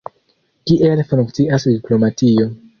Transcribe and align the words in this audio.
Kiel 0.71 1.03
funkcias 1.13 1.69
diplomatio. 1.73 2.53